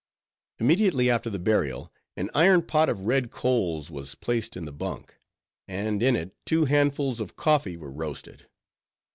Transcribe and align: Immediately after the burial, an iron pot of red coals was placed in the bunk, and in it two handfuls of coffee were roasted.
Immediately 0.57 1.11
after 1.11 1.29
the 1.29 1.37
burial, 1.37 1.93
an 2.17 2.31
iron 2.33 2.63
pot 2.63 2.89
of 2.89 3.03
red 3.03 3.29
coals 3.29 3.91
was 3.91 4.15
placed 4.15 4.57
in 4.57 4.65
the 4.65 4.71
bunk, 4.71 5.19
and 5.67 6.01
in 6.01 6.15
it 6.15 6.35
two 6.43 6.65
handfuls 6.65 7.19
of 7.19 7.35
coffee 7.35 7.77
were 7.77 7.91
roasted. 7.91 8.47